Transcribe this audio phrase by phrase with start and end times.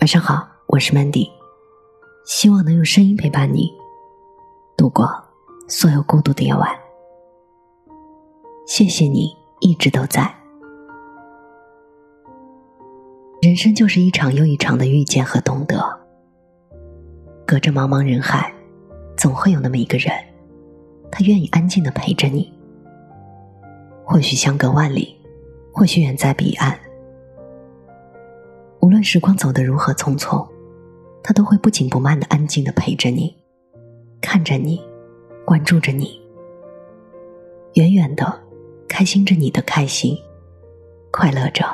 [0.00, 1.28] 晚上好，我是 Mandy，
[2.24, 3.68] 希望能用声音陪伴你
[4.76, 5.10] 度过
[5.66, 6.70] 所有孤独的夜晚。
[8.64, 10.32] 谢谢你一直都在。
[13.42, 15.76] 人生就是一场又一场的遇见和懂得，
[17.44, 18.54] 隔着茫茫人海，
[19.16, 20.14] 总会有那么一个人，
[21.10, 22.56] 他愿意安静的陪着你。
[24.04, 25.20] 或许相隔万里，
[25.72, 26.78] 或许远在彼岸。
[28.88, 30.48] 无论时光走得如何匆匆，
[31.22, 33.36] 他都会不紧不慢的安静的陪着你，
[34.18, 34.80] 看着你，
[35.44, 36.18] 关注着你，
[37.74, 38.40] 远远的
[38.88, 40.16] 开心着你的开心，
[41.10, 41.66] 快乐着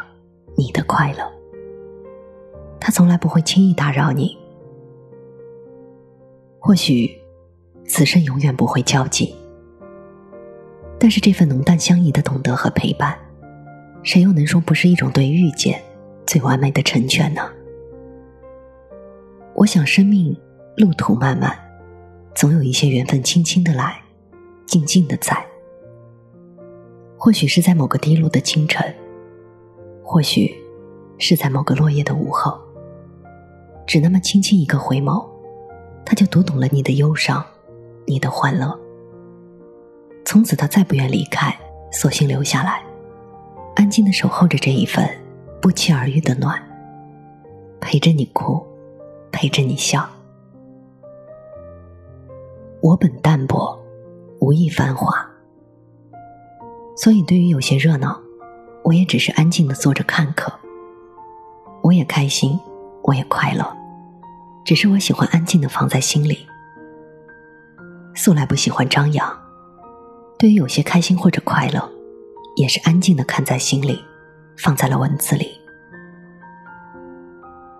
[0.56, 1.18] 你的快乐。
[2.80, 4.36] 他从来不会轻易打扰你。
[6.58, 7.08] 或许
[7.86, 9.32] 此生永远不会交集，
[10.98, 13.16] 但是这份浓淡相宜的懂得和陪伴，
[14.02, 15.80] 谁又能说不是一种对遇见？
[16.26, 17.42] 最完美的成全呢？
[19.54, 20.36] 我想，生命
[20.76, 21.56] 路途漫漫，
[22.34, 24.02] 总有一些缘分轻轻的来，
[24.66, 25.36] 静静的在。
[27.16, 28.94] 或许是在某个低落的清晨，
[30.02, 30.52] 或许
[31.18, 32.58] 是在某个落叶的午后，
[33.86, 35.24] 只那么轻轻一个回眸，
[36.04, 37.44] 他就读懂了你的忧伤，
[38.06, 38.78] 你的欢乐。
[40.24, 41.56] 从此，他再不愿离开，
[41.92, 42.82] 索性留下来，
[43.76, 45.08] 安静的守候着这一份。
[45.64, 46.62] 不期而遇的暖，
[47.80, 48.62] 陪着你哭，
[49.32, 50.06] 陪着你笑。
[52.82, 53.82] 我本淡泊，
[54.40, 55.26] 无意繁华，
[56.94, 58.20] 所以对于有些热闹，
[58.82, 60.52] 我也只是安静的坐着看客。
[61.82, 62.60] 我也开心，
[63.02, 63.66] 我也快乐，
[64.66, 66.46] 只是我喜欢安静的放在心里。
[68.14, 69.34] 素来不喜欢张扬，
[70.38, 71.90] 对于有些开心或者快乐，
[72.56, 73.98] 也是安静的看在心里。
[74.56, 75.60] 放在了文字里。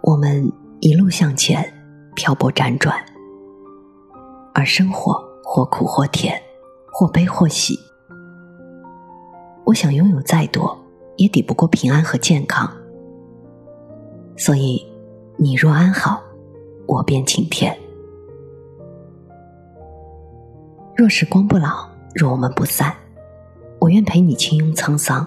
[0.03, 0.50] 我们
[0.81, 1.64] 一路向前，
[2.14, 3.03] 漂泊辗转，
[4.53, 6.41] 而生活或苦或甜，
[6.93, 7.78] 或悲或喜。
[9.65, 10.78] 我想拥有再多，
[11.16, 12.71] 也抵不过平安和健康。
[14.37, 14.84] 所以，
[15.38, 16.22] 你若安好，
[16.87, 17.75] 我便晴天。
[20.97, 22.94] 若时光不老，若我们不散，
[23.81, 25.26] 我愿陪你轻拥沧桑。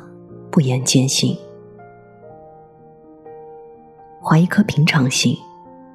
[0.58, 1.38] 不言艰辛，
[4.20, 5.38] 怀一颗平常心，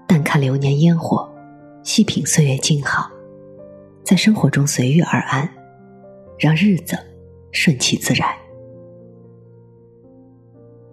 [0.06, 1.28] 淡看流年烟火，
[1.82, 3.10] 细品岁月静好，
[4.04, 5.52] 在生活中随遇而安，
[6.38, 6.96] 让日子
[7.50, 8.28] 顺其自然。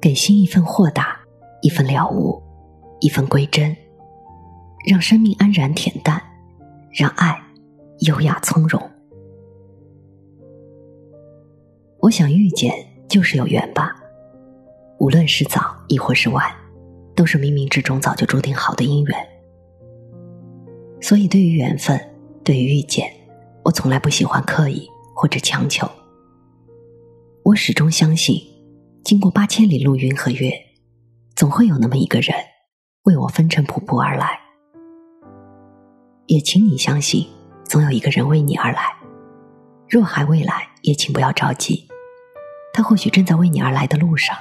[0.01, 1.19] 给心一份豁达，
[1.61, 2.41] 一份了悟，
[3.01, 3.77] 一份归真，
[4.87, 6.19] 让生命安然恬淡，
[6.91, 7.39] 让爱
[7.99, 8.81] 优雅从容。
[11.99, 12.88] 我想遇见。
[13.09, 13.95] 就是有缘吧，
[14.99, 16.45] 无论是早亦或是晚，
[17.15, 19.27] 都是冥冥之中早就注定好的姻缘。
[21.01, 21.99] 所以，对于缘分，
[22.43, 23.11] 对于遇见，
[23.63, 25.89] 我从来不喜欢刻意或者强求。
[27.43, 28.39] 我始终相信，
[29.03, 30.51] 经过八千里路云和月，
[31.35, 32.35] 总会有那么一个人
[33.05, 34.39] 为我风尘仆仆而来。
[36.27, 37.25] 也请你相信，
[37.65, 38.81] 总有一个人为你而来。
[39.89, 41.87] 若还未来，也请不要着急。
[42.79, 44.37] 他或许正在为你而来的路上，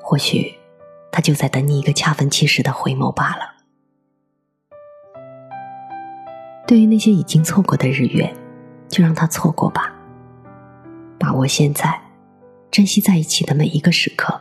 [0.00, 0.56] 或许
[1.10, 3.56] 他就在等你一个恰逢其时的回眸罢了。
[6.68, 8.32] 对于那些已经错过的日月，
[8.88, 9.92] 就让它错过吧。
[11.18, 12.00] 把握现在，
[12.70, 14.40] 珍惜在一起的每一个时刻。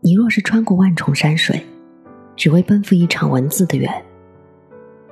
[0.00, 1.64] 你若是穿过万重山水，
[2.34, 4.04] 只为奔赴一场文字的缘，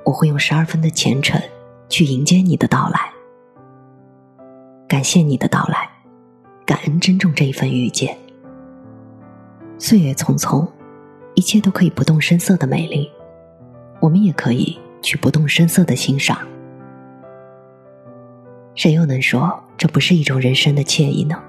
[0.03, 1.41] 我会用十二分的虔诚
[1.87, 3.13] 去迎接你的到来。
[4.97, 5.87] 感谢你的到来，
[6.65, 8.17] 感恩珍重这一份遇见。
[9.77, 10.67] 岁月匆匆，
[11.35, 13.07] 一切都可以不动声色的美丽，
[13.99, 16.39] 我们也可以去不动声色的欣赏。
[18.73, 21.39] 谁又能说这不是一种人生的惬意呢？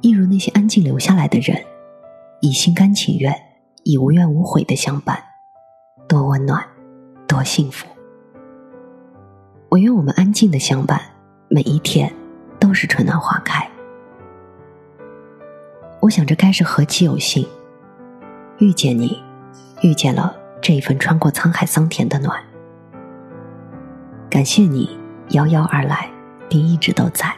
[0.00, 1.62] 一如那些安静留下来的人，
[2.40, 3.38] 以心甘情愿，
[3.84, 5.22] 以无怨无悔的相伴，
[6.08, 6.66] 多温暖，
[7.26, 7.86] 多幸福。
[9.68, 10.98] 我愿我们安静的相伴，
[11.50, 12.12] 每一天
[12.58, 13.66] 都是春暖花开。
[16.00, 17.46] 我想这该是何其有幸，
[18.58, 19.18] 遇见你，
[19.80, 22.38] 遇见了这一份穿过沧海桑田的暖。
[24.28, 24.98] 感谢你
[25.30, 26.10] 遥遥而来，
[26.50, 27.34] 并一直都在。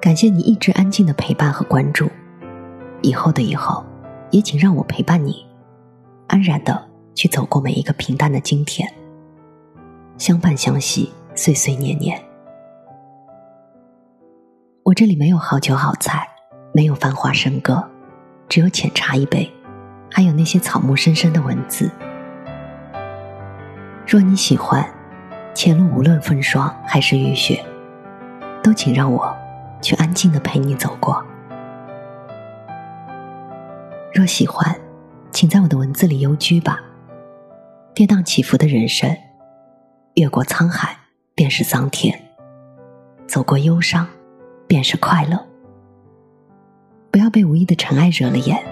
[0.00, 2.10] 感谢你一直安静的陪伴和关注。
[3.00, 3.82] 以后的以后，
[4.30, 5.46] 也请让我陪伴你，
[6.26, 8.86] 安然的去走过每一个平淡的今天。
[10.18, 11.10] 相伴相惜。
[11.34, 12.20] 岁岁年年，
[14.88, 16.26] 我这里没有好酒好菜，
[16.72, 17.86] 没有繁华笙歌，
[18.48, 19.52] 只有浅茶一杯，
[20.10, 21.90] 还有那些草木深深的文字。
[24.06, 24.82] 若你喜欢，
[25.54, 27.62] 前路无论风霜还是雨雪，
[28.62, 29.36] 都请让我
[29.82, 31.22] 去安静的陪你走过。
[34.14, 34.74] 若喜欢，
[35.32, 36.80] 请在我的文字里幽居吧。
[37.94, 39.14] 跌宕起伏的人生，
[40.14, 40.96] 越过沧海
[41.34, 42.18] 便是桑田，
[43.26, 44.08] 走过忧伤
[44.68, 45.44] 便是快乐。
[47.10, 48.62] 不要被无意的尘埃惹了眼，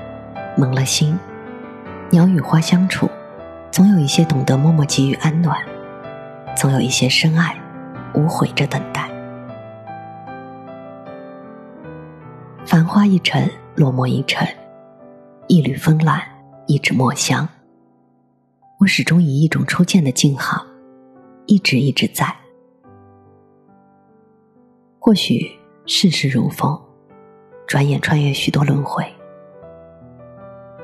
[0.57, 1.19] 蒙了心。
[2.11, 3.11] 鸟与花相处，
[3.73, 5.59] 总有一些懂得默默给予安暖，
[6.55, 7.59] 总有一些深爱
[8.15, 9.11] 无悔着等待。
[12.65, 14.47] 繁花一尘，落寞一尘。
[15.49, 16.21] 一缕风澜，
[16.67, 17.49] 一纸墨香。
[18.79, 20.65] 我始终以一种初见的静好，
[21.47, 22.33] 一直一直在。
[24.99, 25.51] 或许
[25.89, 26.77] 世事如风，
[27.65, 29.07] 转眼穿越许多轮回。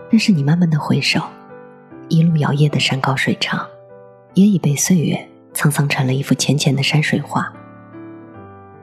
[0.08, 1.20] 但是你慢慢的回首，
[2.08, 3.66] 一路摇曳的山高水长，
[4.34, 5.19] 也已被岁月
[5.54, 7.52] 沧桑成了一幅浅浅的山水画。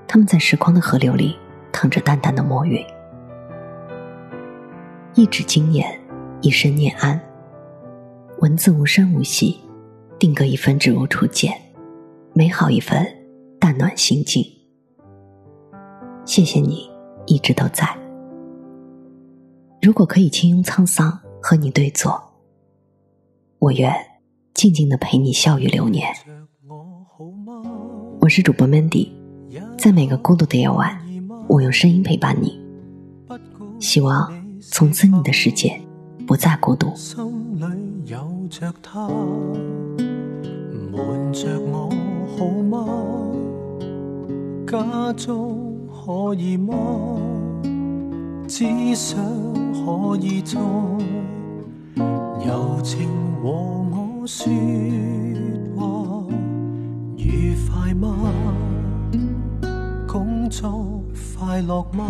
[0.09, 1.37] 他们在时光的河流里，
[1.71, 2.85] 淌着淡淡的墨云。
[5.15, 5.97] 一纸经年，
[6.41, 7.17] 一生念安。
[8.39, 9.57] 文字无声无息，
[10.19, 11.53] 定格一份只如初见，
[12.33, 13.07] 美好一份
[13.57, 14.58] 淡暖心境。
[16.29, 16.87] 谢谢你
[17.25, 17.89] 一直都在。
[19.81, 22.21] 如果可以轻拥沧桑，和你对坐，
[23.57, 23.91] 我愿
[24.53, 26.07] 静静的陪你笑语流年。
[28.21, 29.09] 我是主播 Mandy，
[29.75, 30.95] 在每个孤独的夜晚，
[31.47, 32.61] 我用声音陪伴你。
[33.79, 34.31] 希望。
[34.61, 35.81] 从此你的世界
[36.27, 37.63] 不再孤独心里
[38.11, 39.07] 有着他
[40.91, 41.89] 瞒着我
[42.37, 42.85] 好吗
[44.67, 45.68] 假装
[46.09, 46.73] 可以吗
[48.47, 48.65] 只
[48.95, 49.19] 想
[49.71, 50.59] 可以再
[52.43, 53.07] 柔情
[53.43, 54.51] 和我说
[55.75, 56.25] 话
[57.15, 58.33] 愉快吗
[60.07, 60.99] 工作
[61.37, 62.09] 快乐吗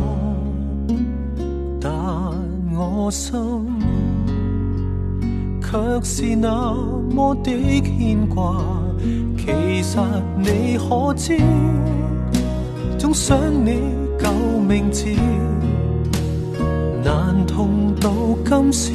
[1.81, 1.91] 但
[2.73, 3.37] 我心
[5.61, 6.73] 却是那
[7.13, 8.79] 么的牵挂。
[9.37, 9.97] 其实
[10.37, 11.37] 你可知，
[12.99, 13.79] 总想你
[14.19, 14.29] 旧
[14.59, 15.05] 名字，
[17.01, 18.11] 难同到
[18.45, 18.91] 今时，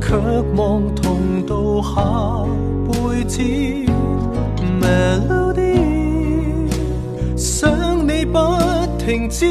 [0.00, 0.16] 却
[0.56, 2.46] 望同到下
[2.88, 3.42] 辈子。
[4.80, 5.78] Melody，
[7.36, 7.70] 想
[8.08, 8.38] 你不
[8.98, 9.44] 停止。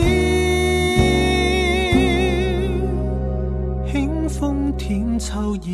[4.76, 5.72] 天秋意，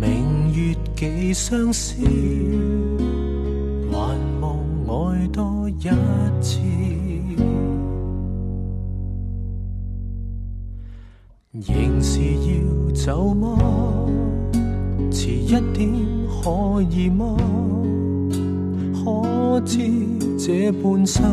[0.00, 1.94] 明月几相思，
[5.82, 5.88] 一
[6.40, 6.60] 次。
[11.50, 13.58] 仍是要走吗？
[15.10, 15.92] 迟一点
[16.28, 17.36] 可以吗？
[18.94, 19.78] 可知
[20.38, 21.24] 这半生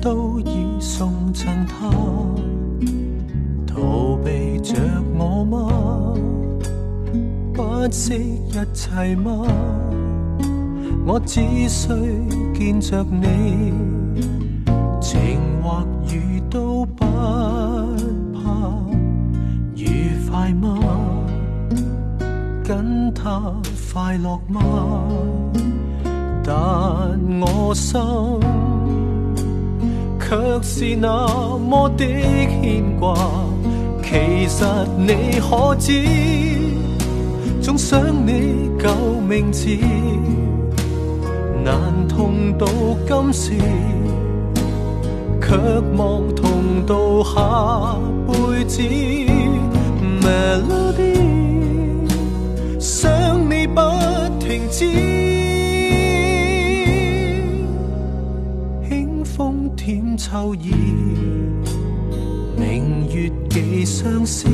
[0.00, 1.90] 都已送赠他。
[3.66, 4.74] 逃避着
[5.18, 6.14] 我吗？
[7.52, 8.14] 不惜
[8.48, 9.46] 一切吗？
[11.12, 11.88] 我只需
[12.54, 13.72] 见着你，
[15.00, 17.04] 情或雨都不
[18.32, 18.40] 怕。
[19.74, 20.78] 愉快吗？
[22.62, 23.52] 跟他
[23.92, 24.62] 快乐吗？
[26.44, 26.54] 但
[27.40, 28.00] 我心
[30.20, 33.16] 却是那么的牵挂。
[34.00, 34.64] 其实
[34.96, 35.92] 你可知，
[37.60, 39.66] 总想你旧名字，
[41.64, 42.66] 难同到
[43.06, 43.52] 今时，
[45.40, 45.56] 却
[45.96, 48.82] 望同到下辈子。
[50.22, 51.18] Melody，
[52.78, 53.10] 想
[53.50, 53.80] 你不
[54.38, 54.86] 停止，
[58.88, 60.72] 轻风添秋意。
[62.56, 64.48] 明月几相思。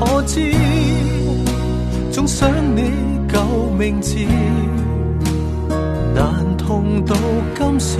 [0.00, 0.40] 可知，
[2.10, 2.90] 总想你
[3.28, 3.38] 旧
[3.78, 4.16] 名字，
[6.14, 7.14] 难同到
[7.54, 7.98] 今时。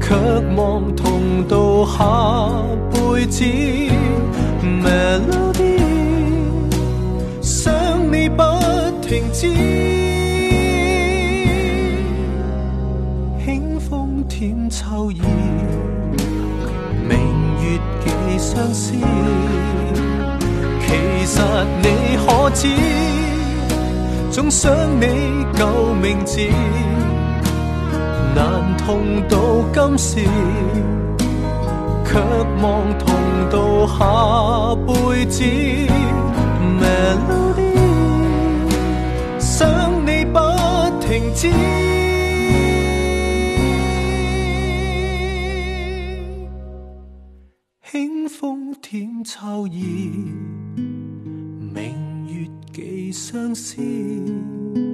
[0.00, 0.14] 却
[0.54, 2.52] 望同到下
[2.92, 3.42] 辈子。
[4.62, 5.80] Melody，
[7.42, 7.74] 想
[8.12, 8.42] 你不
[9.02, 9.48] 停止。
[13.44, 15.20] 轻风添秋意，
[17.08, 17.18] 明
[17.60, 18.94] 月寄相思。
[21.34, 21.46] 其实
[21.82, 21.88] 你
[22.24, 22.68] 可知，
[24.30, 26.40] 总想你旧名字。
[28.36, 29.36] 难同到
[29.72, 30.20] 今时，
[32.06, 32.20] 却
[32.62, 33.12] 望同
[33.50, 35.42] 到下辈子。
[36.78, 37.74] Melody，
[39.40, 40.38] 想你不
[41.00, 41.50] 停止。
[47.90, 50.12] 轻风舔秋意，
[53.14, 54.93] 相思。